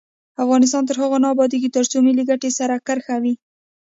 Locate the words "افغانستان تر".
0.43-0.95